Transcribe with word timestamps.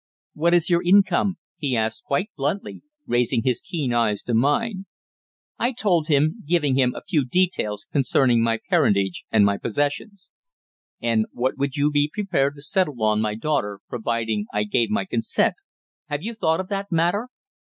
"What 0.33 0.55
is 0.55 0.67
your 0.71 0.81
income?" 0.81 1.35
he 1.57 1.77
asked 1.77 2.05
quite 2.05 2.31
bluntly, 2.35 2.81
raising 3.05 3.43
his 3.43 3.61
keen 3.61 3.93
eyes 3.93 4.23
to 4.23 4.33
mine. 4.33 4.87
I 5.59 5.73
told 5.73 6.07
him, 6.07 6.41
giving 6.47 6.73
him 6.73 6.95
a 6.95 7.03
few 7.07 7.23
details 7.23 7.85
concerning 7.91 8.41
my 8.41 8.57
parentage 8.67 9.25
and 9.31 9.45
my 9.45 9.59
possessions. 9.59 10.31
"And 11.03 11.27
what 11.33 11.55
would 11.59 11.75
you 11.77 11.91
be 11.91 12.09
prepared 12.11 12.55
to 12.55 12.63
settle 12.63 13.03
on 13.03 13.21
my 13.21 13.35
daughter, 13.35 13.79
providing 13.89 14.47
I 14.51 14.63
gave 14.63 14.89
my 14.89 15.05
consent? 15.05 15.57
Have 16.09 16.23
you 16.23 16.33
thought 16.33 16.59
of 16.59 16.69
that 16.69 16.91
matter?" 16.91 17.29